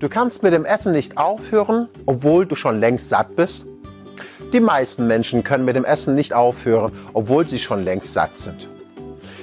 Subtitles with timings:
[0.00, 3.66] Du kannst mit dem Essen nicht aufhören, obwohl du schon längst satt bist?
[4.50, 8.66] Die meisten Menschen können mit dem Essen nicht aufhören, obwohl sie schon längst satt sind.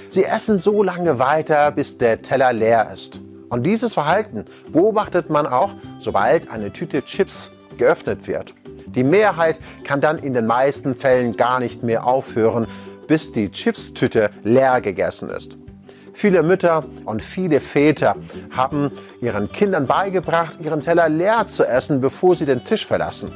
[0.09, 3.19] Sie essen so lange weiter, bis der Teller leer ist.
[3.49, 8.55] Und dieses Verhalten beobachtet man auch, sobald eine Tüte Chips geöffnet wird.
[8.87, 12.65] Die Mehrheit kann dann in den meisten Fällen gar nicht mehr aufhören,
[13.05, 15.55] bis die Chipstüte leer gegessen ist.
[16.17, 18.15] Viele Mütter und viele Väter
[18.55, 23.31] haben ihren Kindern beigebracht, ihren Teller leer zu essen, bevor sie den Tisch verlassen.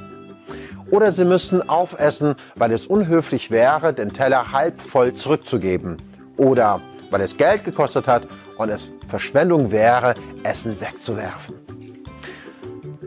[0.90, 5.98] Oder sie müssen aufessen, weil es unhöflich wäre, den Teller halb voll zurückzugeben.
[6.38, 6.82] Oder
[7.12, 8.24] weil es Geld gekostet hat
[8.58, 11.54] und es Verschwendung wäre, Essen wegzuwerfen.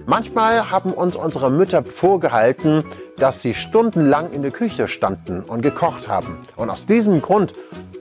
[0.06, 2.84] Manchmal haben uns unsere Mütter vorgehalten,
[3.16, 6.38] dass sie stundenlang in der Küche standen und gekocht haben.
[6.54, 7.54] Und aus diesem Grund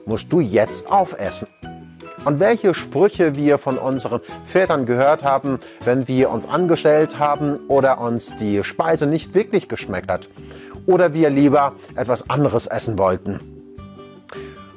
[0.06, 1.48] musst du jetzt aufessen.
[2.24, 8.00] Und welche Sprüche wir von unseren Vätern gehört haben, wenn wir uns angestellt haben oder
[8.00, 10.28] uns die Speise nicht wirklich geschmeckt hat.
[10.86, 13.38] Oder wir lieber etwas anderes essen wollten.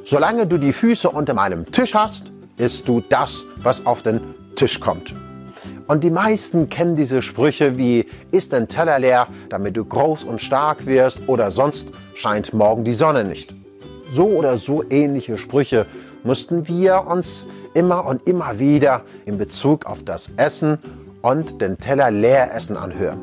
[0.04, 4.22] Solange du die Füße unter meinem Tisch hast, isst du das, was auf den
[4.56, 5.14] Tisch kommt.
[5.88, 10.42] Und die meisten kennen diese Sprüche wie ist dein Teller leer, damit du groß und
[10.42, 13.56] stark wirst oder sonst scheint morgen die Sonne nicht.
[14.12, 15.86] So oder so ähnliche Sprüche
[16.24, 20.80] mussten wir uns immer und immer wieder in Bezug auf das Essen
[21.22, 23.20] und den Teller leer essen anhören.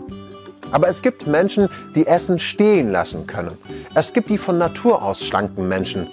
[0.71, 3.57] Aber es gibt Menschen, die Essen stehen lassen können.
[3.95, 6.09] Es gibt die von Natur aus schlanken Menschen,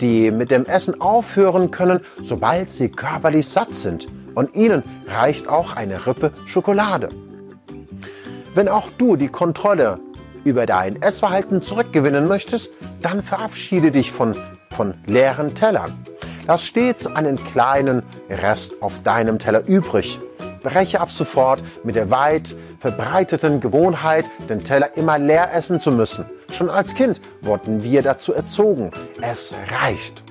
[0.00, 5.76] die mit dem Essen aufhören können, sobald sie körperlich satt sind und Ihnen reicht auch
[5.76, 7.08] eine Rippe Schokolade.
[8.54, 10.00] Wenn auch du die Kontrolle
[10.44, 12.70] über dein Essverhalten zurückgewinnen möchtest,
[13.02, 14.34] dann verabschiede dich von,
[14.70, 15.92] von leeren Tellern.
[16.50, 20.18] Lass stets einen kleinen Rest auf deinem Teller übrig.
[20.64, 26.24] Breche ab sofort mit der weit verbreiteten Gewohnheit, den Teller immer leer essen zu müssen.
[26.50, 28.90] Schon als Kind wurden wir dazu erzogen.
[29.20, 30.24] Es reicht.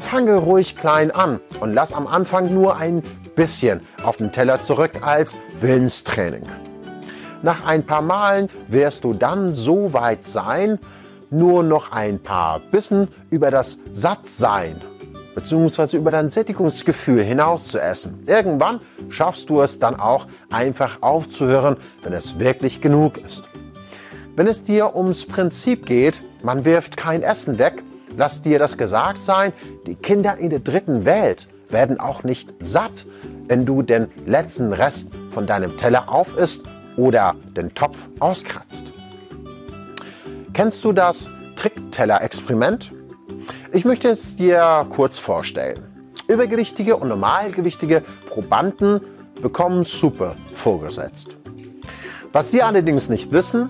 [0.00, 3.04] Fange ruhig klein an und lass am Anfang nur ein
[3.36, 6.42] bisschen auf den Teller zurück als Willenstraining.
[7.42, 10.80] Nach ein paar Malen wirst du dann so weit sein,
[11.30, 14.82] nur noch ein paar Bissen über das Sattsein
[15.36, 15.96] bzw.
[15.96, 18.24] über dein Sättigungsgefühl hinaus zu essen.
[18.26, 23.44] Irgendwann schaffst du es dann auch einfach aufzuhören, wenn es wirklich genug ist.
[24.34, 27.84] Wenn es dir ums Prinzip geht, man wirft kein Essen weg,
[28.16, 29.52] Lass dir das gesagt sein,
[29.86, 33.04] die Kinder in der dritten Welt werden auch nicht satt,
[33.46, 36.64] wenn du den letzten Rest von deinem Teller aufisst
[36.96, 38.84] oder den Topf auskratzt.
[40.54, 42.90] Kennst du das Trickteller-Experiment?
[43.76, 45.84] Ich möchte es dir kurz vorstellen.
[46.28, 49.02] Übergewichtige und normalgewichtige Probanden
[49.42, 51.36] bekommen Suppe vorgesetzt.
[52.32, 53.68] Was sie allerdings nicht wissen,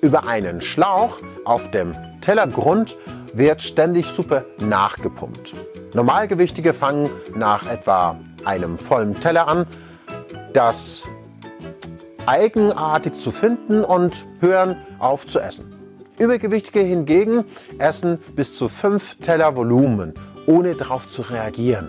[0.00, 2.96] über einen Schlauch auf dem Tellergrund
[3.32, 5.54] wird ständig Suppe nachgepumpt.
[5.94, 9.68] Normalgewichtige fangen nach etwa einem vollen Teller an,
[10.52, 11.04] das
[12.26, 15.79] eigenartig zu finden und hören auf zu essen.
[16.20, 17.44] Übergewichtige hingegen
[17.78, 20.14] essen bis zu fünf Teller Volumen,
[20.46, 21.88] ohne darauf zu reagieren,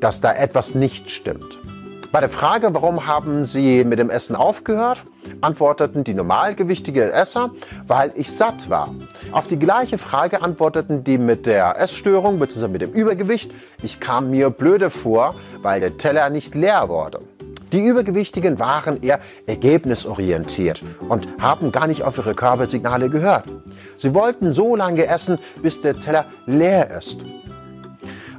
[0.00, 1.58] dass da etwas nicht stimmt.
[2.10, 5.02] Bei der Frage, warum haben Sie mit dem Essen aufgehört,
[5.40, 7.50] antworteten die normalgewichtigen Esser,
[7.86, 8.94] weil ich satt war.
[9.32, 12.68] Auf die gleiche Frage antworteten die mit der Essstörung bzw.
[12.68, 13.50] mit dem Übergewicht,
[13.82, 17.20] ich kam mir blöde vor, weil der Teller nicht leer wurde.
[17.72, 23.44] Die Übergewichtigen waren eher ergebnisorientiert und haben gar nicht auf ihre Körpersignale gehört.
[23.96, 27.18] Sie wollten so lange essen, bis der Teller leer ist.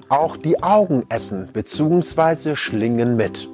[0.07, 2.55] Auch die Augen essen bzw.
[2.55, 3.49] schlingen mit.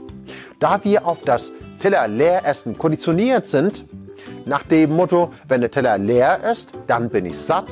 [0.60, 3.86] Da wir auf das Teller leer essen konditioniert sind,
[4.46, 7.68] nach dem Motto, wenn der Teller leer ist, dann bin ich satt,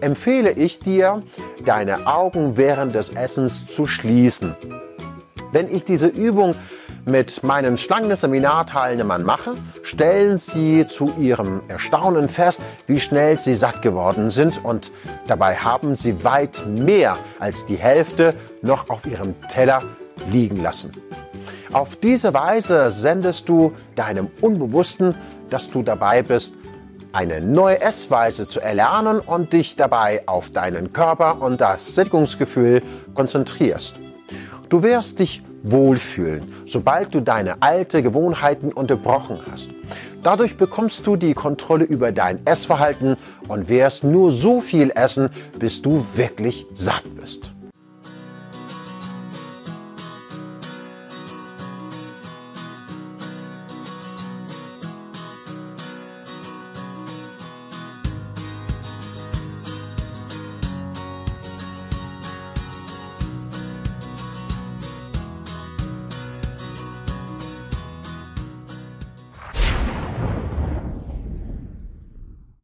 [0.00, 1.22] empfehle ich dir,
[1.64, 4.54] deine Augen während des Essens zu schließen.
[5.52, 6.54] Wenn ich diese Übung
[7.04, 14.30] mit meinen Schlangenseminarteilnehmern mache, stellen sie zu ihrem Erstaunen fest, wie schnell sie satt geworden
[14.30, 14.90] sind und
[15.26, 19.82] dabei haben sie weit mehr als die Hälfte noch auf ihrem Teller
[20.30, 20.92] liegen lassen.
[21.72, 25.14] Auf diese Weise sendest du deinem Unbewussten,
[25.50, 26.54] dass du dabei bist,
[27.12, 32.82] eine neue Essweise zu erlernen und dich dabei auf deinen Körper und das Sättigungsgefühl
[33.14, 33.96] konzentrierst.
[34.68, 39.68] Du wirst dich wohlfühlen, sobald du deine alte Gewohnheiten unterbrochen hast.
[40.22, 43.16] Dadurch bekommst du die Kontrolle über dein Essverhalten
[43.48, 47.52] und wirst nur so viel essen, bis du wirklich satt bist.